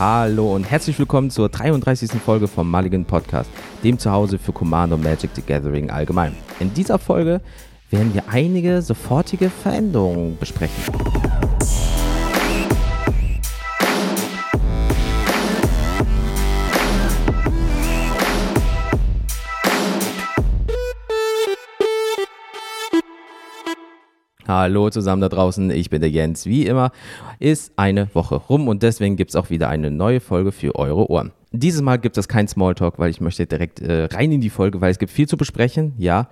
[0.00, 2.12] Hallo und herzlich willkommen zur 33.
[2.12, 3.50] Folge vom Mulligan Podcast,
[3.84, 6.34] dem Zuhause für Command und Magic the Gathering allgemein.
[6.58, 7.42] In dieser Folge
[7.90, 11.29] werden wir einige sofortige Veränderungen besprechen.
[24.50, 26.44] Hallo zusammen da draußen, ich bin der Jens.
[26.44, 26.90] Wie immer
[27.38, 31.08] ist eine Woche rum und deswegen gibt es auch wieder eine neue Folge für eure
[31.08, 31.30] Ohren.
[31.52, 34.80] Dieses Mal gibt es kein Smalltalk, weil ich möchte direkt äh, rein in die Folge,
[34.80, 36.26] weil es gibt viel zu besprechen, ja.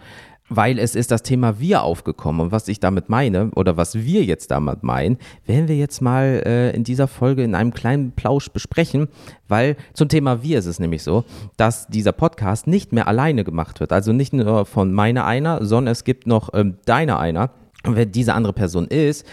[0.49, 4.25] Weil es ist das Thema Wir aufgekommen und was ich damit meine oder was wir
[4.25, 8.49] jetzt damit meinen, werden wir jetzt mal äh, in dieser Folge in einem kleinen Plausch
[8.49, 9.07] besprechen,
[9.47, 11.23] weil zum Thema Wir ist es nämlich so,
[11.57, 13.93] dass dieser Podcast nicht mehr alleine gemacht wird.
[13.93, 17.51] Also nicht nur von meiner einer, sondern es gibt noch ähm, deiner einer
[17.85, 19.27] und wer diese andere Person ist,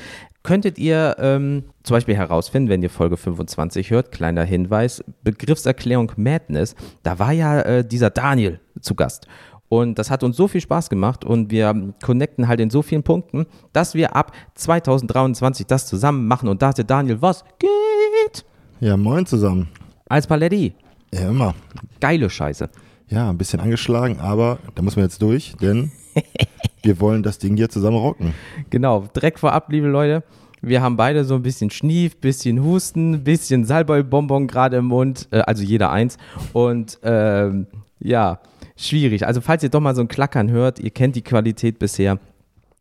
[0.44, 6.76] könntet ihr ähm, zum Beispiel herausfinden, wenn ihr Folge 25 hört, kleiner Hinweis, Begriffserklärung Madness,
[7.04, 9.28] da war ja äh, dieser Daniel zu Gast.
[9.68, 13.02] Und das hat uns so viel Spaß gemacht und wir connecten halt in so vielen
[13.02, 16.48] Punkten, dass wir ab 2023 das zusammen machen.
[16.48, 18.46] Und da hatte Daniel, was geht?
[18.80, 19.68] Ja, moin zusammen.
[20.08, 20.76] Als Paletti.
[21.12, 21.56] Ja, immer.
[22.00, 22.70] Geile Scheiße.
[23.08, 25.92] Ja, ein bisschen angeschlagen, aber da muss man jetzt durch, denn
[26.86, 28.34] wir wollen das Ding hier zusammen rocken.
[28.70, 30.24] Genau, direkt vorab, liebe Leute.
[30.62, 35.40] Wir haben beide so ein bisschen Schnief, bisschen Husten, bisschen Salbei-Bonbon gerade im Mund, äh,
[35.40, 36.18] also jeder eins.
[36.54, 37.68] Und ähm,
[38.00, 38.40] ja,
[38.76, 39.28] schwierig.
[39.28, 42.20] Also falls ihr doch mal so ein Klackern hört, ihr kennt die Qualität bisher,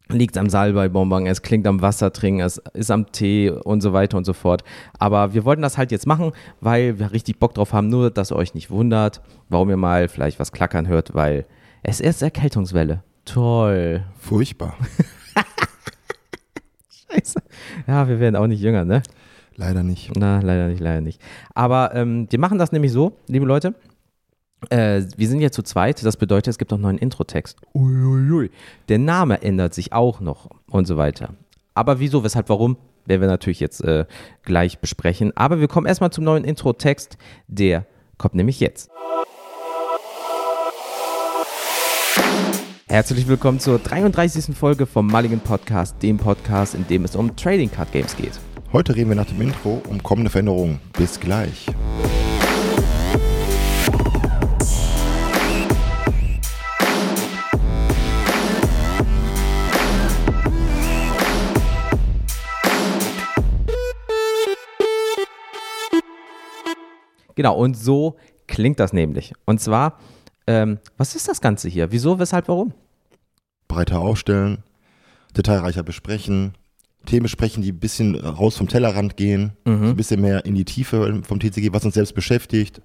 [0.09, 4.17] liegt am Salbei-Bonbon, es klingt am Wasser trinken, es ist am Tee und so weiter
[4.17, 4.65] und so fort.
[4.99, 8.33] Aber wir wollten das halt jetzt machen, weil wir richtig Bock drauf haben, nur dass
[8.33, 11.47] ihr euch nicht wundert, warum ihr mal vielleicht was klackern hört, weil
[11.83, 13.03] es ist Erkältungswelle.
[13.25, 14.05] Toll.
[14.19, 14.77] Furchtbar.
[17.11, 17.43] Scheiße.
[17.87, 19.03] Ja, wir werden auch nicht jünger, ne?
[19.57, 20.13] Leider nicht.
[20.17, 21.21] Na, leider nicht, leider nicht.
[21.55, 23.75] Aber ähm, wir machen das nämlich so, liebe Leute.
[24.71, 27.59] Äh, wir sind jetzt zu zweit, das bedeutet, es gibt noch einen neuen Intro-Text.
[27.75, 28.51] Uiuiui.
[28.89, 31.35] Der Name ändert sich auch noch und so weiter.
[31.75, 32.77] Aber wieso, weshalb, warum,
[33.07, 34.07] werden wir natürlich jetzt äh,
[34.43, 35.37] gleich besprechen.
[35.37, 37.19] Aber wir kommen erstmal zum neuen Intro-Text.
[37.49, 38.91] Der kommt nämlich jetzt.
[42.95, 44.57] Herzlich willkommen zur 33.
[44.57, 48.39] Folge vom Mulligan Podcast, dem Podcast, in dem es um Trading Card Games geht.
[48.73, 50.79] Heute reden wir nach dem Intro um kommende Veränderungen.
[50.97, 51.67] Bis gleich.
[67.35, 68.15] Genau, und so
[68.47, 69.33] klingt das nämlich.
[69.47, 69.99] Und zwar,
[70.47, 71.91] ähm, was ist das Ganze hier?
[71.91, 72.73] Wieso, weshalb, warum?
[73.75, 74.59] Breiter aufstellen,
[75.37, 76.55] detailreicher besprechen,
[77.07, 79.89] Themen besprechen, die ein bisschen raus vom Tellerrand gehen, Mhm.
[79.91, 82.81] ein bisschen mehr in die Tiefe vom TCG, was uns selbst beschäftigt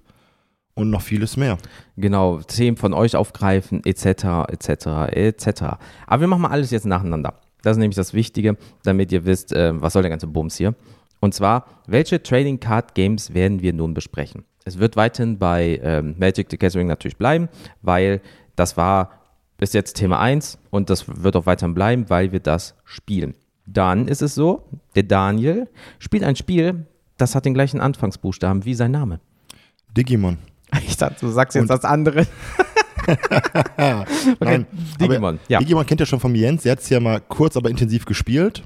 [0.74, 1.56] und noch vieles mehr.
[1.96, 5.62] Genau, Themen von euch aufgreifen, etc., etc., etc.
[6.06, 7.34] Aber wir machen mal alles jetzt nacheinander.
[7.62, 10.74] Das ist nämlich das Wichtige, damit ihr wisst, äh, was soll der ganze Bums hier.
[11.20, 14.44] Und zwar, welche Trading Card Games werden wir nun besprechen?
[14.64, 17.48] Es wird weiterhin bei ähm, Magic the Gathering natürlich bleiben,
[17.82, 18.20] weil
[18.56, 19.10] das war
[19.60, 23.34] bis jetzt Thema 1 und das wird auch weiterhin bleiben, weil wir das spielen.
[23.66, 24.66] Dann ist es so,
[24.96, 26.86] der Daniel spielt ein Spiel,
[27.18, 29.20] das hat den gleichen Anfangsbuchstaben wie sein Name.
[29.96, 30.38] Digimon.
[30.86, 32.26] Ich dachte, du sagst jetzt Und- das andere.
[34.40, 34.66] Nein,
[35.00, 35.58] Digimon, ja.
[35.58, 36.62] Digimon kennt ja schon von Jens.
[36.62, 38.62] Der hat es ja mal kurz, aber intensiv gespielt.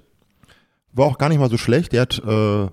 [0.92, 1.92] War auch gar nicht mal so schlecht.
[1.92, 2.70] Der hat äh, einen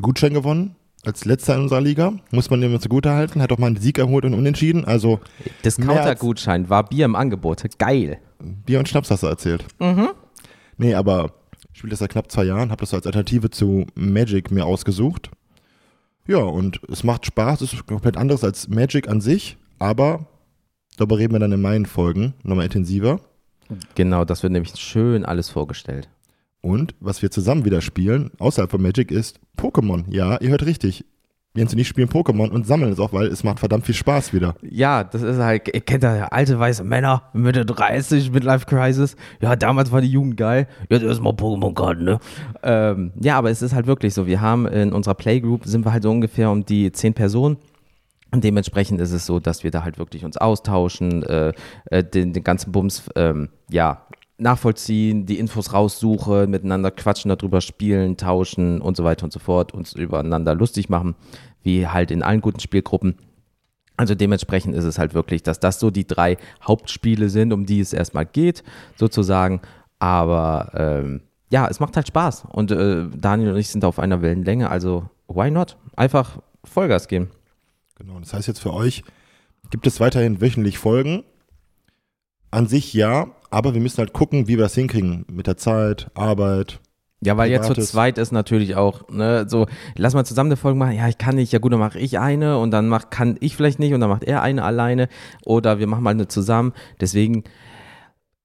[0.00, 0.76] Gutschein gewonnen.
[1.04, 2.12] Als letzter in unserer Liga.
[2.30, 3.40] Muss man ihm zugute halten.
[3.40, 4.84] Hat auch mal einen Sieg erholt und unentschieden.
[4.84, 5.20] Also
[5.64, 7.62] Discounter-Gutschein war Bier im Angebot.
[7.78, 8.18] Geil.
[8.38, 9.64] Bier und Schnaps hast du erzählt.
[9.78, 10.10] Mhm.
[10.76, 11.32] Nee, aber
[11.72, 12.70] ich spiele das seit knapp zwei Jahren.
[12.70, 15.30] Habe das als Alternative zu Magic mir ausgesucht.
[16.26, 17.62] Ja, und es macht Spaß.
[17.62, 19.56] Es ist komplett anderes als Magic an sich.
[19.78, 20.26] Aber
[20.98, 23.20] darüber reden wir dann in meinen Folgen nochmal intensiver.
[23.94, 26.10] Genau, das wird nämlich schön alles vorgestellt.
[26.62, 30.04] Und was wir zusammen wieder spielen, außerhalb von Magic, ist Pokémon.
[30.08, 31.04] Ja, ihr hört richtig.
[31.56, 34.32] Jens und ich spielen Pokémon und sammeln es auch, weil es macht verdammt viel Spaß
[34.32, 34.54] wieder.
[34.62, 39.16] Ja, das ist halt, ihr kennt ja alte weiße Männer, Mitte 30, Midlife Crisis.
[39.40, 40.68] Ja, damals war die Jugend geil.
[40.88, 42.20] Jetzt erstmal Pokémon-Karten, ne?
[42.62, 44.28] Ähm, ja, aber es ist halt wirklich so.
[44.28, 47.56] Wir haben in unserer Playgroup, sind wir halt so ungefähr um die zehn Personen.
[48.30, 51.52] Und dementsprechend ist es so, dass wir da halt wirklich uns austauschen, äh,
[51.86, 54.06] äh, den, den ganzen Bums, ähm, ja,
[54.40, 59.72] nachvollziehen, die Infos raussuche, miteinander quatschen, darüber spielen, tauschen und so weiter und so fort,
[59.72, 61.14] uns übereinander lustig machen,
[61.62, 63.16] wie halt in allen guten Spielgruppen.
[63.96, 67.80] Also dementsprechend ist es halt wirklich, dass das so die drei Hauptspiele sind, um die
[67.80, 68.64] es erstmal geht,
[68.96, 69.60] sozusagen.
[69.98, 71.20] Aber ähm,
[71.50, 72.44] ja, es macht halt Spaß.
[72.50, 75.76] Und äh, Daniel und ich sind auf einer Wellenlänge, also why not?
[75.96, 77.30] Einfach Vollgas geben.
[77.96, 79.04] Genau, das heißt jetzt für euch,
[79.70, 81.22] gibt es weiterhin wöchentlich Folgen?
[82.50, 86.10] An sich ja, aber wir müssen halt gucken, wie wir das hinkriegen mit der Zeit,
[86.14, 86.80] Arbeit.
[87.22, 90.78] Ja, weil jetzt zu zweit ist natürlich auch, ne, so, lass mal zusammen eine Folge
[90.78, 90.96] machen.
[90.96, 93.56] Ja, ich kann nicht, ja gut, dann mache ich eine und dann mach, kann ich
[93.56, 95.08] vielleicht nicht und dann macht er eine alleine
[95.44, 96.72] oder wir machen mal eine zusammen.
[96.98, 97.44] Deswegen,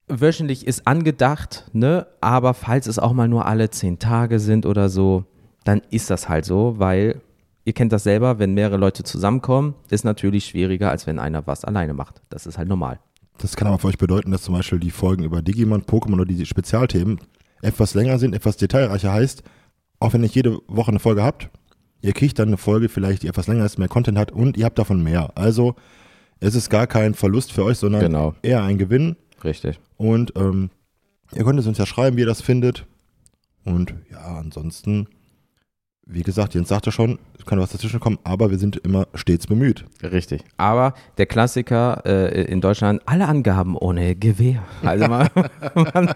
[0.08, 4.90] wöchentlich ist angedacht, ne, aber falls es auch mal nur alle zehn Tage sind oder
[4.90, 5.24] so,
[5.64, 7.22] dann ist das halt so, weil
[7.64, 11.64] ihr kennt das selber, wenn mehrere Leute zusammenkommen, ist natürlich schwieriger, als wenn einer was
[11.64, 12.22] alleine macht.
[12.30, 13.00] Das ist halt normal.
[13.38, 16.26] Das kann aber für euch bedeuten, dass zum Beispiel die Folgen über Digimon, Pokémon oder
[16.26, 17.20] die Spezialthemen
[17.62, 19.44] etwas länger sind, etwas detailreicher heißt,
[20.00, 21.50] auch wenn ihr nicht jede Woche eine Folge habt,
[22.02, 24.66] ihr kriegt dann eine Folge vielleicht, die etwas länger ist, mehr Content hat und ihr
[24.66, 25.32] habt davon mehr.
[25.36, 25.76] Also
[26.40, 28.36] es ist gar kein Verlust für euch, sondern Genau.
[28.42, 29.16] eher ein Gewinn.
[29.44, 29.80] Richtig.
[29.98, 30.70] Und ähm,
[31.34, 32.86] ihr könnt es uns ja schreiben, wie ihr das findet.
[33.64, 35.08] Und ja, ansonsten,
[36.08, 39.48] wie gesagt, Jens sagte schon, es kann was dazwischen kommen, aber wir sind immer stets
[39.48, 39.86] bemüht.
[40.04, 40.44] Richtig.
[40.58, 44.64] Aber der Klassiker äh, in Deutschland, alle Angaben ohne Gewehr.
[44.84, 45.30] Also man,
[45.74, 46.14] man,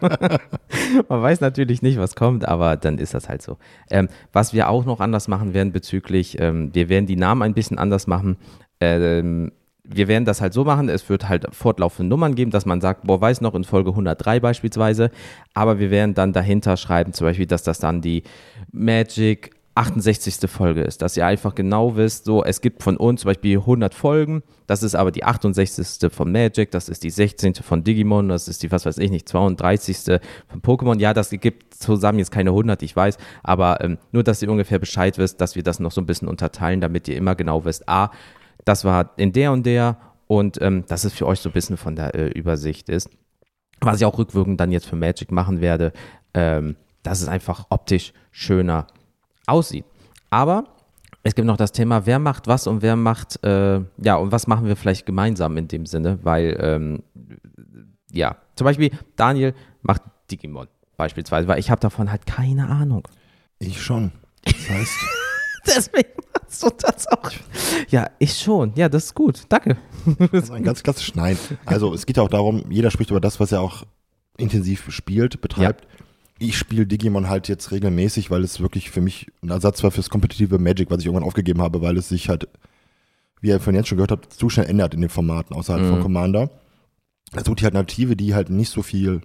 [1.09, 3.57] man weiß natürlich nicht, was kommt, aber dann ist das halt so.
[3.89, 7.56] Ähm, was wir auch noch anders machen werden bezüglich, ähm, wir werden die Namen ein
[7.56, 8.38] bisschen anders machen.
[8.80, 9.51] Ähm,
[9.91, 13.07] wir werden das halt so machen, es wird halt fortlaufende Nummern geben, dass man sagt,
[13.07, 15.09] boah, weiß noch, in Folge 103 beispielsweise,
[15.56, 18.21] aber wir werden dann dahinter schreiben, zum Beispiel, dass das dann die
[18.71, 20.50] Magic 68.
[20.50, 23.94] Folge ist, dass ihr einfach genau wisst, so, es gibt von uns zum Beispiel 100
[23.94, 26.12] Folgen, das ist aber die 68.
[26.12, 27.56] von Magic, das ist die 16.
[27.56, 30.19] von Digimon, das ist die, was weiß ich nicht, 32.
[30.48, 31.00] von Pokémon.
[31.00, 34.80] Ja, das gibt zusammen jetzt keine 100, ich weiß, aber ähm, nur, dass ihr ungefähr
[34.80, 37.88] Bescheid wisst, dass wir das noch so ein bisschen unterteilen, damit ihr immer genau wisst,
[37.88, 38.12] ah,
[38.65, 41.77] das war in der und der und ähm, dass es für euch so ein bisschen
[41.77, 43.10] von der äh, Übersicht ist.
[43.81, 45.94] Was ich auch rückwirkend dann jetzt für Magic machen werde,
[46.33, 48.88] ähm, dass es einfach optisch schöner
[49.50, 49.86] aussieht.
[50.30, 50.66] Aber
[51.24, 54.48] es gibt noch das Thema, wer macht was und wer macht, äh, ja, und was
[54.48, 57.04] machen wir vielleicht gemeinsam in dem Sinne, weil, ähm,
[58.12, 60.01] ja, zum Beispiel Daniel macht
[60.31, 60.68] Digimon
[60.98, 63.07] beispielsweise, weil ich habe davon halt keine Ahnung.
[63.60, 64.12] Ich schon.
[64.44, 64.98] Das heißt,
[65.66, 67.31] Deswegen machst du das auch.
[67.90, 68.74] Ja, ich schon.
[68.75, 69.44] Ja, das ist gut.
[69.50, 69.78] Danke.
[70.31, 71.38] das ist ein ganz klassisch Nein.
[71.66, 73.84] Also es geht ja auch darum, jeder spricht über das, was er auch
[74.38, 75.88] intensiv spielt, betreibt.
[76.39, 80.09] Ich spiele Digimon halt jetzt regelmäßig, weil es wirklich für mich ein Ersatz war fürs
[80.09, 82.47] kompetitive Magic, was ich irgendwann aufgegeben habe, weil es sich halt,
[83.41, 86.01] wie ihr von jetzt schon gehört habt, zu schnell ändert in den Formaten außerhalb von
[86.01, 86.50] Commander.
[87.33, 89.21] Er sucht die Alternative, die halt nicht so viel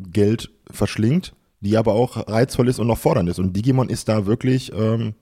[0.00, 3.38] Geld verschlingt, die aber auch reizvoll ist und noch fordernd ist.
[3.38, 5.14] Und Digimon ist da wirklich, ähm,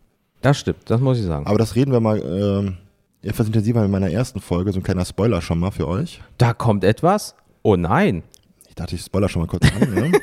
[0.42, 1.46] Das stimmt, das muss ich sagen.
[1.46, 2.76] aber das reden wir mal ähm,
[3.22, 6.20] etwas intensiver in meiner ersten Folge, so ein kleiner Spoiler schon mal für euch.
[6.38, 7.34] Da kommt etwas.
[7.62, 8.22] Oh nein.
[8.68, 9.92] Ich dachte, ich spoiler schon mal kurz an.
[9.94, 10.12] Ne?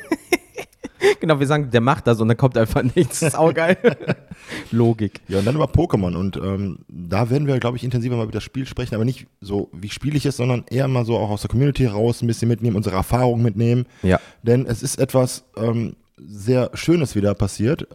[1.19, 3.19] Genau, wir sagen, der macht das und dann kommt einfach nichts.
[3.19, 3.77] Saugeil.
[4.71, 5.21] Logik.
[5.27, 6.15] Ja, und dann über Pokémon.
[6.15, 9.27] Und ähm, da werden wir, glaube ich, intensiver mal über das Spiel sprechen, aber nicht
[9.41, 12.27] so, wie spiele ich es, sondern eher mal so auch aus der Community raus ein
[12.27, 13.85] bisschen mitnehmen, unsere Erfahrungen mitnehmen.
[14.01, 14.19] Ja.
[14.41, 17.87] Denn es ist etwas ähm, sehr Schönes wieder passiert.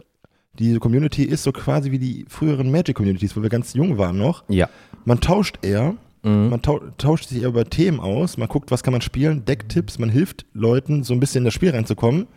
[0.57, 4.43] Die Community ist so quasi wie die früheren Magic-Communities, wo wir ganz jung waren noch.
[4.49, 4.69] Ja.
[5.05, 8.91] Man tauscht eher, man tau tauscht sich eher über Themen aus, man guckt, was kann
[8.91, 12.27] man spielen, Decktipps, man hilft Leuten, so ein bisschen in das Spiel reinzukommen.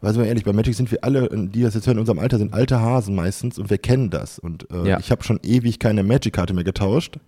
[0.00, 2.18] Weil, sind wir ehrlich, bei Magic sind wir alle, die das jetzt hören, in unserem
[2.18, 4.38] Alter sind alte Hasen meistens und wir kennen das.
[4.38, 4.98] Und äh, Ja.
[4.98, 7.18] ich habe schon ewig keine Magic-Karte mehr getauscht.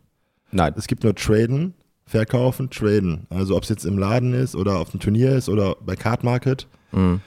[0.52, 0.74] Nein.
[0.76, 1.74] Es gibt nur Traden,
[2.06, 3.26] Verkaufen, Traden.
[3.30, 6.24] Also ob es jetzt im Laden ist oder auf dem Turnier ist oder bei Card
[6.24, 6.66] Market.
[6.92, 7.20] Mhm.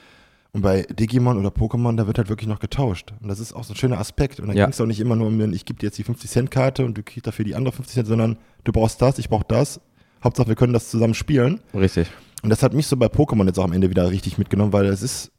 [0.54, 3.12] Und bei Digimon oder Pokémon, da wird halt wirklich noch getauscht.
[3.22, 4.38] Und das ist auch so ein schöner Aspekt.
[4.38, 4.66] Und dann Ja.
[4.66, 6.98] ging es auch nicht immer nur um den, ich gebe dir jetzt die 50-Cent-Karte und
[6.98, 9.80] du kriegst dafür die andere 50 Cent, sondern du brauchst das, ich brauche das.
[10.22, 11.60] Hauptsache, wir können das zusammen spielen.
[11.74, 12.08] Richtig.
[12.42, 14.86] Und das hat mich so bei Pokémon jetzt auch am Ende wieder richtig mitgenommen, weil
[14.86, 15.30] es ist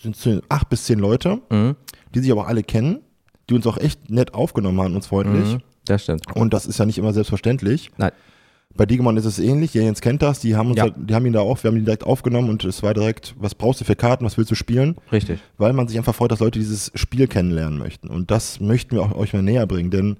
[0.00, 1.76] sind so acht bis zehn Leute, Mhm.
[2.14, 3.00] die sich aber alle kennen,
[3.50, 5.54] die uns auch echt nett aufgenommen haben, uns freundlich.
[5.54, 5.62] Mhm.
[5.84, 6.22] Das stimmt.
[6.36, 7.90] Und das ist ja nicht immer selbstverständlich.
[7.96, 8.12] Nein.
[8.74, 9.74] Bei Digimon ist es ähnlich.
[9.74, 10.38] Ja, Jens kennt das.
[10.40, 10.84] Die haben uns, Ja.
[10.84, 13.34] halt, die haben ihn da auch, wir haben ihn direkt aufgenommen und es war direkt,
[13.38, 14.96] was brauchst du für Karten, was willst du spielen?
[15.10, 15.40] Richtig.
[15.56, 18.08] Weil man sich einfach freut, dass Leute dieses Spiel kennenlernen möchten.
[18.08, 20.16] Und das möchten wir auch euch mal näher bringen, denn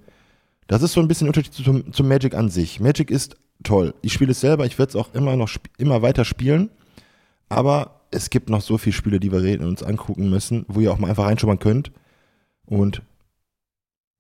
[0.67, 2.81] das ist so ein bisschen der Unterschied zum, zum Magic an sich.
[2.81, 3.95] Magic ist toll.
[4.02, 6.71] Ich spiele es selber, ich werde es auch immer noch immer weiter spielen.
[7.49, 10.81] Aber es gibt noch so viele Spiele, die wir reden und uns angucken müssen, wo
[10.81, 11.93] ihr auch mal einfach reinschummern könnt.
[12.67, 13.03] Und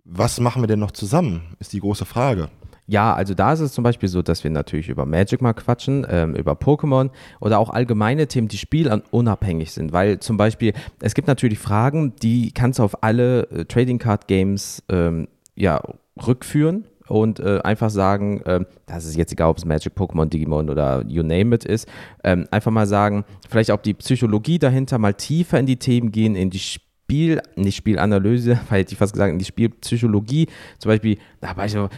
[0.04, 2.48] was machen wir denn noch zusammen, ist die große Frage.
[2.86, 6.06] Ja, also da ist es zum Beispiel so, dass wir natürlich über Magic mal quatschen,
[6.08, 9.92] ähm, über Pokémon oder auch allgemeine Themen, die spielunabhängig sind.
[9.92, 14.26] Weil zum Beispiel, es gibt natürlich Fragen, die kannst du auf alle äh, Trading Card
[14.26, 15.82] Games ähm, ja,
[16.26, 20.70] rückführen und äh, einfach sagen, ähm, das ist jetzt egal, ob es Magic, Pokémon, Digimon
[20.70, 21.88] oder you name it ist,
[22.24, 26.36] ähm, einfach mal sagen, vielleicht auch die Psychologie dahinter mal tiefer in die Themen gehen,
[26.36, 30.46] in die Spiel, nicht Spielanalyse, weil hätte ich fast gesagt, in die Spielpsychologie.
[30.78, 31.16] Zum Beispiel,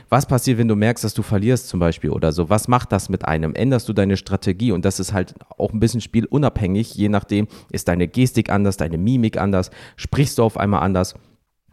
[0.08, 2.48] was passiert, wenn du merkst, dass du verlierst, zum Beispiel oder so?
[2.48, 3.54] Was macht das mit einem?
[3.54, 4.70] Änderst du deine Strategie?
[4.70, 8.98] Und das ist halt auch ein bisschen spielunabhängig, je nachdem, ist deine Gestik anders, deine
[8.98, 11.16] Mimik anders, sprichst du auf einmal anders.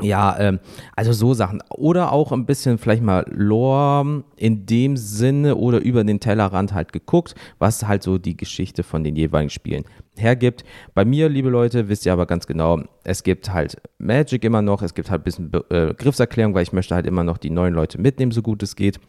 [0.01, 0.59] Ja, ähm,
[0.95, 1.63] also so Sachen.
[1.71, 6.93] Oder auch ein bisschen vielleicht mal Lore in dem Sinne oder über den Tellerrand halt
[6.93, 9.85] geguckt, was halt so die Geschichte von den jeweiligen Spielen
[10.15, 10.63] hergibt.
[10.93, 14.83] Bei mir, liebe Leute, wisst ihr aber ganz genau, es gibt halt Magic immer noch,
[14.83, 17.99] es gibt halt ein bisschen Begriffserklärung, weil ich möchte halt immer noch die neuen Leute
[17.99, 18.99] mitnehmen, so gut es geht,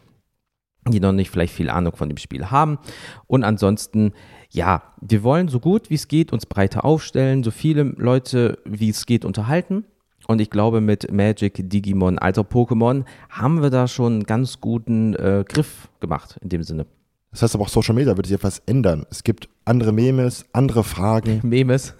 [0.87, 2.79] die noch nicht vielleicht viel Ahnung von dem Spiel haben.
[3.27, 4.13] Und ansonsten,
[4.49, 8.89] ja, wir wollen so gut wie es geht uns breiter aufstellen, so viele Leute wie
[8.89, 9.85] es geht unterhalten
[10.29, 15.15] und ich glaube, mit Magic, Digimon, also Pokémon, haben wir da schon einen ganz guten
[15.15, 16.85] äh, Griff gemacht in dem Sinne.
[17.31, 19.07] Das heißt aber auch Social Media wird sich etwas ändern.
[19.09, 21.39] Es gibt andere Memes, andere Fragen.
[21.43, 21.95] Memes.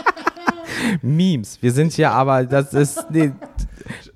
[1.02, 1.62] Memes.
[1.62, 3.32] Wir sind hier aber, das ist, nee,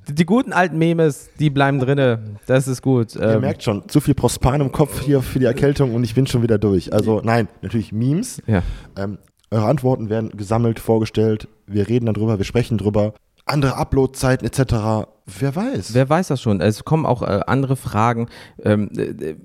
[0.06, 2.36] die guten alten Memes, die bleiben drinne.
[2.44, 3.16] Das ist gut.
[3.16, 6.14] Ihr ähm, merkt schon, zu viel Prospan im Kopf hier für die Erkältung und ich
[6.14, 6.92] bin schon wieder durch.
[6.92, 8.42] Also nein, natürlich Memes.
[8.46, 8.62] Ja.
[8.98, 9.16] Ähm,
[9.54, 11.49] eure Antworten werden gesammelt, vorgestellt.
[11.66, 13.14] Wir reden darüber, wir sprechen drüber.
[13.46, 15.06] Andere Uploadzeiten etc.
[15.26, 15.94] Wer weiß?
[15.94, 16.61] Wer weiß das schon?
[16.61, 18.28] Es kommen auch äh, andere Fragen.
[18.62, 19.37] Ähm, äh,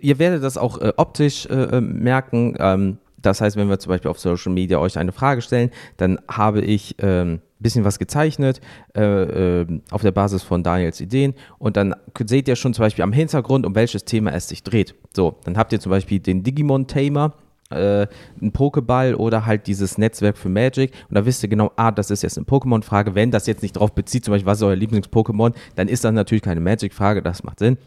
[0.00, 2.56] ihr werdet das auch äh, optisch äh, äh, merken.
[2.58, 6.18] Ähm, das heißt, wenn wir zum Beispiel auf Social Media euch eine Frage stellen, dann
[6.28, 8.60] habe ich ein ähm, bisschen was gezeichnet
[8.96, 11.94] äh, äh, auf der Basis von Daniels Ideen und dann
[12.24, 14.94] seht ihr schon zum Beispiel am Hintergrund, um welches Thema es sich dreht.
[15.14, 17.34] So, dann habt ihr zum Beispiel den Digimon-Tamer
[17.70, 18.06] äh,
[18.40, 22.10] ein Pokéball oder halt dieses Netzwerk für Magic und da wisst ihr genau, ah, das
[22.10, 23.14] ist jetzt eine Pokémon-Frage.
[23.14, 26.12] Wenn das jetzt nicht drauf bezieht, zum Beispiel, was ist euer Lieblings-Pokémon, dann ist das
[26.12, 27.78] natürlich keine Magic-Frage, das macht Sinn.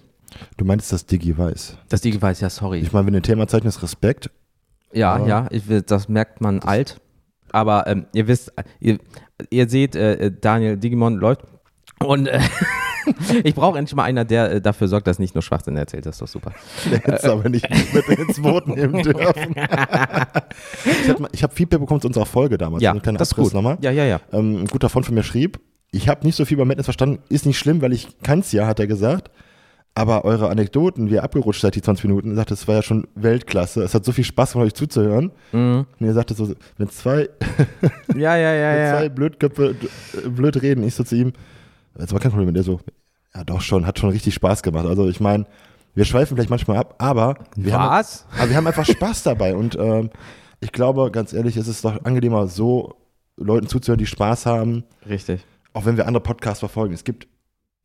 [0.58, 1.78] Du meinst das Digi-Weiß?
[1.90, 2.80] Das Digi-Weiß, ja, sorry.
[2.80, 4.30] Ich meine, wenn ein Thema zeichnest, Respekt.
[4.92, 7.02] Ja, ja, ich, das merkt man das alt.
[7.52, 8.98] Aber ähm, ihr wisst, ihr,
[9.50, 11.42] ihr seht, äh, Daniel Digimon läuft
[12.00, 12.40] und äh,
[13.44, 16.06] ich brauche endlich mal einer, der äh, dafür sorgt, dass nicht nur Schwachsinn erzählt.
[16.06, 16.52] Das ist doch super.
[16.86, 19.56] Der hätte es aber nicht mit ins Boot nehmen dürfen.
[20.86, 22.84] ich habe hab Feedback bekommen zu unserer Folge damals.
[22.84, 23.54] Ja, das ist gut.
[23.54, 23.78] Nochmal.
[23.82, 24.20] Ja, ja, ja.
[24.32, 25.60] Ähm, ein guter Freund von mir schrieb,
[25.92, 28.52] ich habe nicht so viel über Madness verstanden, ist nicht schlimm, weil ich kann es
[28.52, 29.30] ja, hat er gesagt.
[29.96, 33.06] Aber eure Anekdoten, wie ihr abgerutscht seid, die 20 Minuten, sagt, das war ja schon
[33.14, 33.84] Weltklasse.
[33.84, 35.32] Es hat so viel Spaß von euch zuzuhören.
[35.52, 35.86] Mhm.
[36.00, 37.30] Und ihr sagte so, wenn zwei,
[38.16, 39.76] ja, ja, ja, wenn zwei Blödköpfe
[40.30, 41.34] blöd reden, ich so zu ihm,
[41.96, 42.80] das war kein Problem, der so,
[43.34, 44.86] ja doch schon, hat schon richtig Spaß gemacht.
[44.86, 45.46] Also ich meine,
[45.96, 48.26] wir schweifen vielleicht manchmal ab, aber wir, Was?
[48.26, 49.56] Haben, aber wir haben einfach Spaß dabei.
[49.56, 50.10] Und ähm,
[50.60, 52.96] ich glaube, ganz ehrlich, es ist doch angenehmer, so
[53.38, 54.84] Leuten zuzuhören, die Spaß haben.
[55.08, 55.46] Richtig.
[55.74, 56.94] Auch wenn wir andere Podcasts verfolgen.
[56.94, 57.28] Es gibt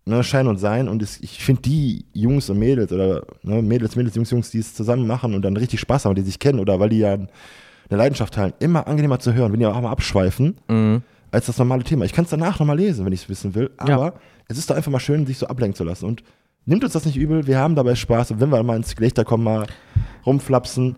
[0.05, 3.97] ne, Schein und Sein und es, ich finde die Jungs und Mädels oder ne, Mädels,
[3.97, 6.61] Mädels, Jungs, Jungs, die es zusammen machen und dann richtig Spaß haben, die sich kennen
[6.61, 7.29] oder weil die ja eine
[7.91, 10.57] Leidenschaft teilen, immer angenehmer zu hören, wenn die auch mal abschweifen.
[10.69, 12.04] Mhm als das normale Thema.
[12.04, 14.14] Ich kann es danach nochmal lesen, wenn ich es wissen will, aber ja.
[14.49, 16.06] es ist doch einfach mal schön, sich so ablenken zu lassen.
[16.06, 16.23] Und
[16.64, 19.25] nimmt uns das nicht übel, wir haben dabei Spaß und wenn wir mal ins Gelächter
[19.25, 19.66] kommen, mal
[20.26, 20.97] rumflapsen,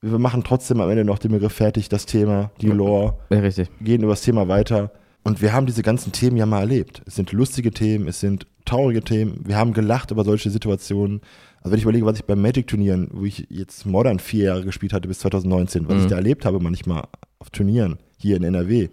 [0.00, 3.18] wir machen trotzdem am Ende noch den Begriff fertig, das Thema, die Lore.
[3.30, 3.68] Ja, richtig.
[3.80, 4.92] Gehen über das Thema weiter.
[5.24, 7.02] Und wir haben diese ganzen Themen ja mal erlebt.
[7.04, 9.40] Es sind lustige Themen, es sind traurige Themen.
[9.44, 11.20] Wir haben gelacht über solche Situationen.
[11.60, 14.92] Also wenn ich überlege, was ich beim Magic-Turnieren, wo ich jetzt Modern vier Jahre gespielt
[14.92, 16.00] hatte bis 2019, was mhm.
[16.02, 17.04] ich da erlebt habe manchmal
[17.40, 18.88] auf Turnieren hier in NRW,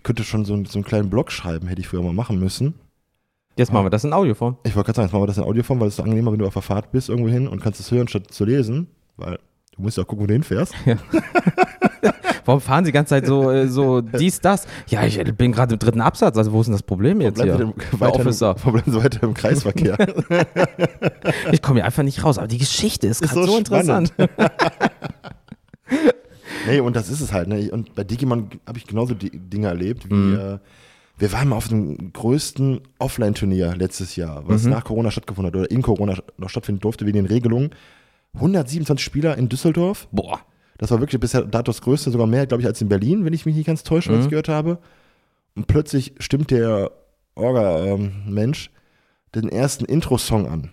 [0.00, 2.72] ich könnte schon so, so einen kleinen Blog schreiben, hätte ich früher mal machen müssen.
[3.56, 4.56] Jetzt machen wir das in Audioform.
[4.64, 6.38] Ich wollte gerade sagen, jetzt machen wir das in Audioform, weil es ist angenehmer, wenn
[6.38, 8.86] du auf der Fahrt bist irgendwo hin und kannst es hören, statt zu lesen,
[9.18, 9.38] weil
[9.76, 10.72] du musst ja auch gucken, wo du hinfährst.
[10.86, 10.96] Ja.
[12.46, 14.66] Warum fahren sie die ganze Zeit so, äh, so dies, das?
[14.88, 17.60] Ja, ich bin gerade im dritten Absatz, also wo ist denn das Problem jetzt hier?
[17.60, 18.56] Im, weiter, Officer.
[18.64, 19.98] Im, bleiben Sie weiter im Kreisverkehr?
[21.52, 24.14] ich komme hier einfach nicht raus, aber die Geschichte ist, ist gerade so, so interessant.
[26.70, 27.48] Nee, und das ist es halt.
[27.48, 27.70] Ne?
[27.70, 30.38] Und bei Digimon habe ich genauso die Dinge erlebt, wie mhm.
[30.38, 30.58] äh,
[31.18, 34.70] wir waren mal auf dem größten Offline-Turnier letztes Jahr, was mhm.
[34.70, 37.70] nach Corona stattgefunden hat oder in Corona noch stattfinden durfte, wegen den Regelungen.
[38.34, 40.08] 127 Spieler in Düsseldorf.
[40.12, 40.40] Boah.
[40.78, 43.34] Das war wirklich bisher dato das größte, sogar mehr, glaube ich, als in Berlin, wenn
[43.34, 44.16] ich mich nicht ganz täusche, mhm.
[44.16, 44.78] was ich gehört habe.
[45.54, 46.90] Und plötzlich stimmt der
[47.34, 50.70] Orga-Mensch ähm, den ersten Intro-Song an.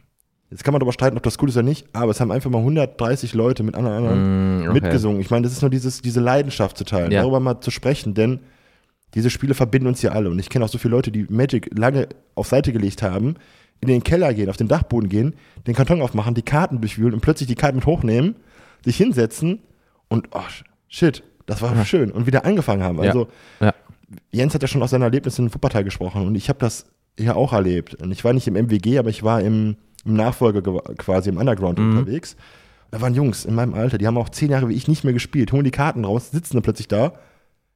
[0.50, 2.50] Jetzt kann man darüber streiten, ob das cool ist oder nicht, aber es haben einfach
[2.50, 4.74] mal 130 Leute mit anderen, anderen mm, okay.
[4.74, 5.20] mitgesungen.
[5.20, 7.22] Ich meine, das ist nur dieses, diese Leidenschaft zu teilen, ja.
[7.22, 8.40] darüber mal zu sprechen, denn
[9.14, 10.30] diese Spiele verbinden uns ja alle.
[10.30, 13.36] Und ich kenne auch so viele Leute, die Magic lange auf Seite gelegt haben,
[13.82, 15.36] in den Keller gehen, auf den Dachboden gehen,
[15.66, 18.36] den Karton aufmachen, die Karten durchwühlen und plötzlich die Karten mit hochnehmen,
[18.86, 19.60] sich hinsetzen
[20.08, 20.42] und, oh,
[20.88, 21.84] shit, das war ja.
[21.84, 22.12] schön.
[22.12, 23.00] Und wieder angefangen haben.
[23.02, 23.28] Also,
[23.60, 23.74] ja.
[24.32, 26.86] Jens hat ja schon aus seinen Erlebnissen in Wuppertal gesprochen und ich habe das
[27.18, 27.96] hier auch erlebt.
[27.96, 29.76] Und ich war nicht im MWG, aber ich war im
[30.08, 30.62] im Nachfolger
[30.98, 31.98] quasi im Underground mhm.
[31.98, 32.36] unterwegs.
[32.92, 35.14] Da waren Jungs in meinem Alter, die haben auch zehn Jahre wie ich nicht mehr
[35.14, 37.14] gespielt, holen die Karten raus, sitzen dann plötzlich da.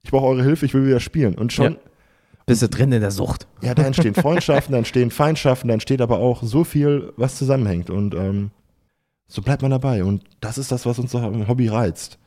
[0.04, 1.36] ich brauche eure Hilfe, ich will wieder spielen.
[1.36, 1.80] Und schon, Ja.
[2.46, 3.48] Bist du drin in der Sucht?
[3.62, 7.90] ja, da entstehen Freundschaften, da entstehen Feindschaften, da entsteht aber auch so viel, was zusammenhängt.
[7.90, 8.52] Und ähm,
[9.28, 10.04] so bleibt man dabei.
[10.04, 12.18] Und das ist das, was uns am Hobby reizt.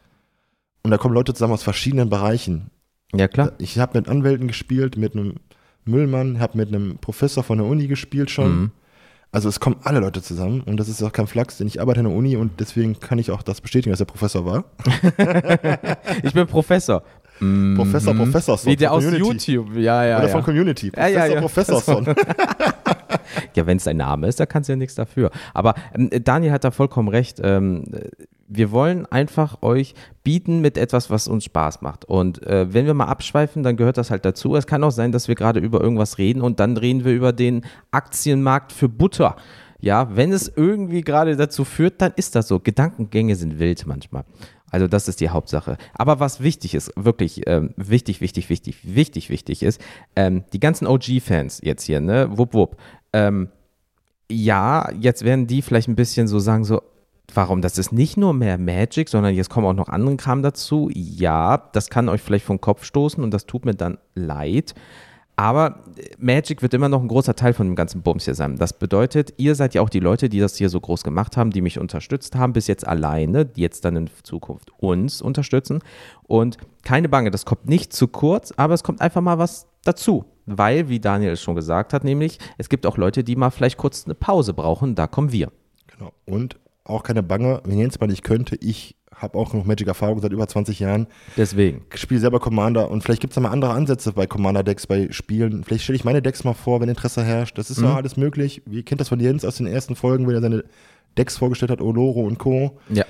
[0.82, 2.70] Und da kommen Leute zusammen aus verschiedenen Bereichen.
[3.14, 3.52] Ja, klar.
[3.58, 5.34] Ich habe mit Anwälten gespielt, mit einem
[5.84, 8.56] Müllmann, habe mit einem Professor von der Uni gespielt schon.
[8.56, 8.70] Mhm.
[9.34, 11.98] Also es kommen alle Leute zusammen und das ist auch kein Flachs, denn ich arbeite
[11.98, 14.64] an der Uni und deswegen kann ich auch das bestätigen, dass er Professor war.
[16.22, 17.02] Ich bin Professor.
[17.40, 17.74] Mhm.
[17.74, 19.52] Professor, Professorson Wie der von aus Community.
[19.54, 19.76] YouTube.
[19.76, 20.18] Ja, ja.
[20.18, 20.32] Oder ja.
[20.32, 20.92] von Community.
[20.96, 21.40] Ja, ja, ja.
[21.40, 22.14] Professorson.
[23.54, 25.30] Ja, wenn es dein Name ist, da kannst du ja nichts dafür.
[25.52, 27.40] Aber ähm, Daniel hat da vollkommen recht.
[27.42, 28.08] Ähm, äh,
[28.48, 32.04] wir wollen einfach euch bieten mit etwas, was uns Spaß macht.
[32.04, 34.54] Und äh, wenn wir mal abschweifen, dann gehört das halt dazu.
[34.56, 37.32] Es kann auch sein, dass wir gerade über irgendwas reden und dann reden wir über
[37.32, 39.36] den Aktienmarkt für Butter.
[39.80, 42.58] Ja, wenn es irgendwie gerade dazu führt, dann ist das so.
[42.58, 44.24] Gedankengänge sind wild manchmal.
[44.70, 45.76] Also das ist die Hauptsache.
[45.92, 49.80] Aber was wichtig ist, wirklich ähm, wichtig, wichtig, wichtig, wichtig, wichtig ist,
[50.16, 52.76] ähm, die ganzen OG-Fans jetzt hier, ne, wupp, wupp,
[53.12, 53.50] ähm,
[54.30, 56.82] ja, jetzt werden die vielleicht ein bisschen so sagen, so,
[57.32, 60.90] warum, das ist nicht nur mehr Magic, sondern jetzt kommen auch noch andere Kram dazu.
[60.92, 64.74] Ja, das kann euch vielleicht vom Kopf stoßen und das tut mir dann leid.
[65.36, 68.56] Aber äh, Magic wird immer noch ein großer Teil von dem ganzen Bums hier sein.
[68.56, 71.50] Das bedeutet, ihr seid ja auch die Leute, die das hier so groß gemacht haben,
[71.50, 75.80] die mich unterstützt haben, bis jetzt alleine, die jetzt dann in Zukunft uns unterstützen.
[76.22, 80.24] Und keine Bange, das kommt nicht zu kurz, aber es kommt einfach mal was dazu.
[80.46, 83.78] Weil, wie Daniel es schon gesagt hat, nämlich, es gibt auch Leute, die mal vielleicht
[83.78, 85.50] kurz eine Pause brauchen, da kommen wir.
[85.86, 86.12] genau.
[86.26, 90.32] Und auch keine Bange, wenn Jens mal nicht könnte, ich habe auch noch Magic-Erfahrung seit
[90.32, 91.82] über 20 Jahren, Deswegen.
[91.94, 95.62] spiele selber Commander und vielleicht gibt es da mal andere Ansätze bei Commander-Decks, bei Spielen.
[95.64, 97.56] Vielleicht stelle ich meine Decks mal vor, wenn Interesse herrscht.
[97.56, 97.84] Das ist Mhm.
[97.84, 98.62] ja alles möglich.
[98.68, 100.64] Ihr kennt das von Jens aus den ersten Folgen, wenn er seine
[101.16, 102.78] Decks vorgestellt hat, Oloro und Co.
[102.88, 103.04] Ja.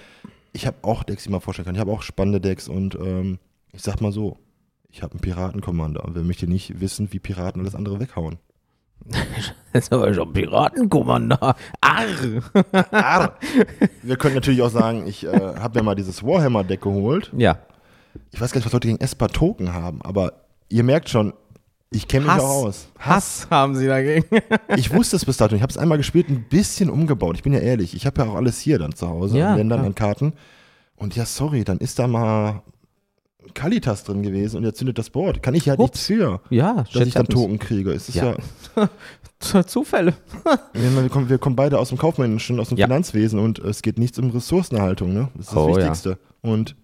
[0.52, 1.74] Ich habe auch Decks, die man vorstellen kann.
[1.74, 3.38] Ich habe auch spannende Decks und ähm,
[3.72, 4.36] ich sag mal so,
[4.90, 8.36] ich habe einen Piraten-Commander und wer möchte nicht wissen, wie Piraten alles andere weghauen.
[9.72, 11.56] Das ist aber schon Piratenkommandant.
[11.80, 12.06] Arr!
[12.92, 13.38] Arr.
[14.02, 17.32] Wir können natürlich auch sagen, ich äh, habe mir mal dieses Warhammer-Deck geholt.
[17.36, 17.58] Ja.
[18.30, 21.32] Ich weiß gar nicht, was Leute gegen Esper-Token haben, aber ihr merkt schon,
[21.90, 22.42] ich kenne mich Hass.
[22.42, 22.88] auch aus.
[23.00, 24.24] Hass haben sie dagegen.
[24.76, 25.56] Ich wusste es bis dato.
[25.56, 27.34] Ich habe es einmal gespielt, ein bisschen umgebaut.
[27.36, 27.94] Ich bin ja ehrlich.
[27.96, 30.34] Ich habe ja auch alles hier dann zu Hause, Ja, an Ländern, an Karten.
[30.96, 32.62] Und ja, sorry, dann ist da mal
[33.52, 35.42] Kalitas drin gewesen und er zündet das Board.
[35.42, 35.80] Kann ich ja Ups.
[35.82, 37.58] nichts für, Ja, dass ich dann Token.
[37.58, 37.92] Token kriege.
[37.92, 38.34] Es ist ja,
[38.76, 39.64] Ja.
[39.66, 40.14] Zufälle.
[40.72, 42.86] wir, kommen, wir kommen beide aus dem Kaufmännischen, aus dem Ja.
[42.86, 45.12] Finanzwesen und es geht nichts um Ressourcenerhaltung.
[45.12, 45.28] Ne?
[45.34, 45.76] Das ist das Oh, ja.
[45.76, 46.18] Wichtigste.
[46.40, 46.76] Und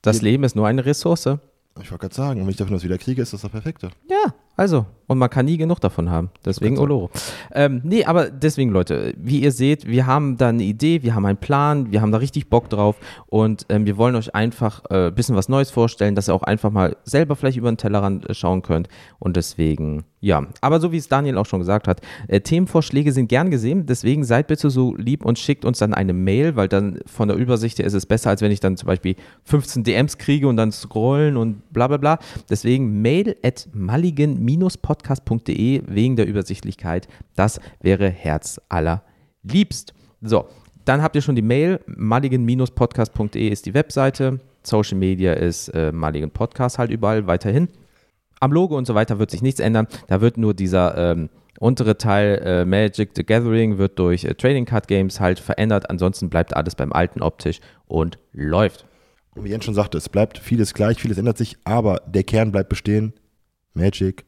[0.00, 1.26] Das Leben ist nur eine Ressource.
[1.26, 3.90] ich wollte gerade sagen, wenn ich davon was wieder kriege, ist das das Perfekte.
[4.08, 4.86] Ja, also.
[5.08, 6.30] Und man kann nie genug davon haben.
[6.44, 6.78] Deswegen.
[6.78, 7.10] Oloro.
[7.52, 11.26] Ähm, nee, aber deswegen, Leute, wie ihr seht, wir haben da eine Idee, wir haben
[11.26, 12.96] einen Plan, wir haben da richtig Bock drauf
[13.26, 16.44] und ähm, wir wollen euch einfach ein äh, bisschen was Neues vorstellen, dass ihr auch
[16.44, 18.88] einfach mal selber vielleicht über den Tellerrand äh, schauen könnt.
[19.18, 20.46] Und deswegen, ja.
[20.62, 23.84] Aber so wie es Daniel auch schon gesagt hat, äh, Themenvorschläge sind gern gesehen.
[23.84, 27.36] Deswegen seid bitte so lieb und schickt uns dann eine Mail, weil dann von der
[27.36, 30.56] Übersicht her ist es besser, als wenn ich dann zum Beispiel 15 DMs kriege und
[30.56, 32.18] dann scrollen und bla bla bla.
[32.48, 33.68] Deswegen mail at
[34.56, 37.08] mulligan-podcast.de wegen der Übersichtlichkeit.
[37.36, 39.02] Das wäre Herz aller
[39.42, 39.94] liebst.
[40.20, 40.46] So,
[40.84, 41.80] dann habt ihr schon die Mail.
[41.86, 44.40] mulligan-podcast.de ist die Webseite.
[44.62, 47.68] Social Media ist äh, Mulligan Podcast halt überall weiterhin.
[48.40, 49.86] Am Logo und so weiter wird sich nichts ändern.
[50.08, 54.64] Da wird nur dieser ähm, untere Teil äh, Magic the Gathering wird durch äh, Trading
[54.64, 55.90] Card Games halt verändert.
[55.90, 58.86] Ansonsten bleibt alles beim alten optisch und läuft.
[59.34, 62.52] Und wie Jens schon sagte, es bleibt vieles gleich, vieles ändert sich, aber der Kern
[62.52, 63.14] bleibt bestehen.
[63.74, 64.24] Magic.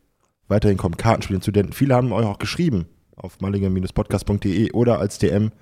[0.48, 5.52] Weiterhin kommen Kartenspiele zu, denn viele haben euch auch geschrieben auf mallinger-podcast.de oder als DM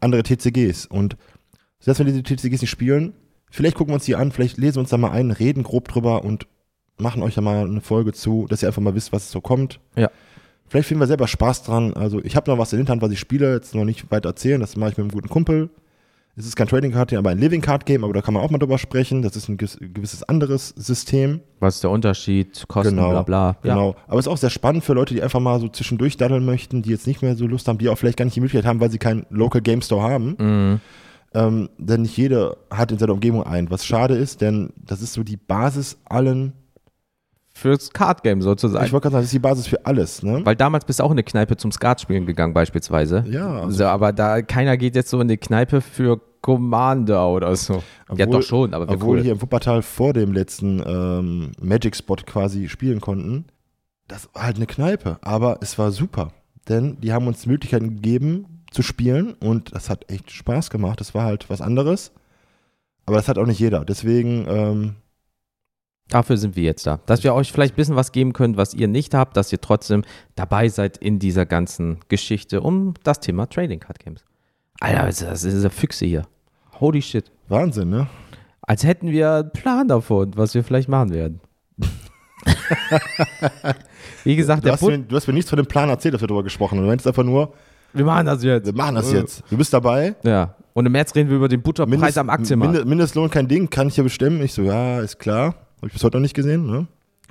[0.00, 0.86] andere TCGs.
[0.86, 1.16] Und
[1.78, 3.14] selbst wenn wir diese TCGs nicht spielen,
[3.50, 5.88] vielleicht gucken wir uns die an, vielleicht lesen wir uns da mal ein, reden grob
[5.88, 6.46] drüber und
[6.98, 9.80] machen euch ja mal eine Folge zu, dass ihr einfach mal wisst, was so kommt.
[9.96, 10.10] Ja.
[10.68, 11.94] Vielleicht finden wir selber Spaß dran.
[11.94, 14.30] Also ich habe noch was in der Hinterhand, was ich spiele, jetzt noch nicht weiter
[14.30, 14.60] erzählen.
[14.60, 15.70] Das mache ich mit einem guten Kumpel.
[16.38, 18.42] Es ist kein Trading Card Game, aber ein Living Card Game, aber da kann man
[18.42, 19.22] auch mal drüber sprechen.
[19.22, 21.40] Das ist ein gewiss- gewisses anderes System.
[21.60, 22.66] Was ist der Unterschied?
[22.68, 23.56] Kosten, Genau, bla bla.
[23.62, 23.74] Ja.
[23.74, 23.96] Genau.
[24.06, 26.82] Aber es ist auch sehr spannend für Leute, die einfach mal so zwischendurch daddeln möchten,
[26.82, 28.80] die jetzt nicht mehr so Lust haben, die auch vielleicht gar nicht die Möglichkeit haben,
[28.80, 30.36] weil sie keinen Local Game Store haben.
[30.38, 30.80] Mhm.
[31.34, 33.70] Ähm, denn nicht jeder hat in seiner Umgebung einen.
[33.70, 36.52] Was schade ist, denn das ist so die Basis allen.
[37.58, 38.84] Fürs Card Game sozusagen.
[38.84, 40.22] Ich wollte gerade sagen, das ist die Basis für alles.
[40.22, 40.44] Ne?
[40.44, 43.24] Weil damals bist du auch in eine Kneipe zum Skat spielen gegangen, beispielsweise.
[43.30, 47.56] Ja, also- so, aber da keiner geht jetzt so in eine Kneipe für Commander oder
[47.56, 47.74] so.
[47.76, 49.22] ja, Obwohl- doch schon, aber wir Obwohl cool.
[49.22, 53.46] hier im Wuppertal vor dem letzten ähm, Magic Spot quasi spielen konnten.
[54.06, 56.32] Das war halt eine Kneipe, aber es war super.
[56.68, 61.00] Denn die haben uns Möglichkeiten gegeben zu spielen und das hat echt Spaß gemacht.
[61.00, 62.12] Das war halt was anderes.
[63.06, 63.84] Aber das hat auch nicht jeder.
[63.86, 64.94] Deswegen, ähm,
[66.08, 67.00] Dafür sind wir jetzt da.
[67.06, 69.60] Dass wir euch vielleicht ein bisschen was geben können, was ihr nicht habt, dass ihr
[69.60, 70.02] trotzdem
[70.36, 74.24] dabei seid in dieser ganzen Geschichte um das Thema Trading Card Games.
[74.80, 76.22] Alter, das ist diese Füchse hier.
[76.80, 77.32] Holy shit.
[77.48, 78.06] Wahnsinn, ne?
[78.62, 81.40] Als hätten wir einen Plan davon, was wir vielleicht machen werden.
[84.24, 86.20] Wie gesagt, Du der hast, mir, du hast mir nichts von dem Plan erzählt, dass
[86.20, 86.84] wir darüber gesprochen haben.
[86.84, 87.52] Du meinst einfach nur,
[87.92, 88.66] wir machen das jetzt.
[88.66, 89.42] wir machen das jetzt.
[89.50, 90.14] Du bist dabei.
[90.22, 90.54] Ja.
[90.74, 92.74] Und im März reden wir über den Butterpreis Mindest- am Aktienmarkt.
[92.74, 94.42] Minde- Mindestlohn kein Ding, kann ich hier bestimmen.
[94.42, 95.54] Ich so, ja, ist klar.
[95.78, 96.86] Habe ich bis heute noch nicht gesehen, ne?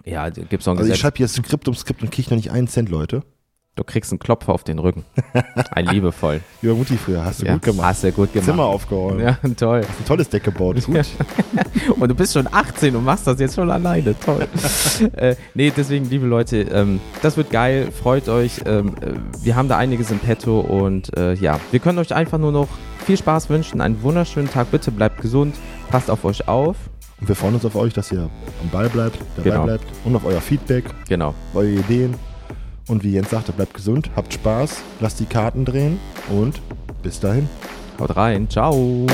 [0.05, 0.99] ja, gibt's noch ein Also ich Gesetz.
[1.01, 3.23] schreibe hier Skript um Skript und kriege noch nicht einen Cent, Leute.
[3.75, 5.03] Du kriegst einen Klopfer auf den Rücken.
[5.71, 6.39] Ein liebevoll.
[6.61, 7.87] Über Mutti früher, hast du ja, gut gemacht.
[7.87, 8.45] Hast du gut gemacht.
[8.45, 9.19] Zimmer aufgeräumt.
[9.19, 9.81] Ja, toll.
[9.81, 10.81] Ein tolles Deck gebaut.
[10.85, 11.05] Gut.
[11.99, 14.17] Und du bist schon 18 und machst das jetzt schon alleine.
[14.17, 14.47] Toll.
[15.17, 17.89] äh, nee, deswegen, liebe Leute, ähm, das wird geil.
[17.91, 18.61] Freut euch.
[18.65, 22.37] Ähm, äh, wir haben da einiges im Petto und äh, ja, wir können euch einfach
[22.37, 22.69] nur noch
[23.05, 23.81] viel Spaß wünschen.
[23.81, 24.71] Einen wunderschönen Tag.
[24.71, 25.55] Bitte bleibt gesund.
[25.89, 26.77] Passt auf euch auf.
[27.19, 28.29] Und wir freuen uns auf euch, dass ihr
[28.61, 29.63] am Ball bleibt, dabei Genau.
[29.65, 31.33] bleibt und auf euer Feedback, Genau.
[31.53, 32.15] eure Ideen.
[32.87, 35.99] Und wie Jens sagte, bleibt gesund, habt Spaß, lasst die Karten drehen
[36.29, 36.61] und
[37.01, 37.49] bis dahin.
[37.99, 38.49] Haut rein.
[38.49, 39.07] Ciao.